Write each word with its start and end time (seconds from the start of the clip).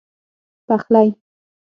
پخلی 0.67 1.05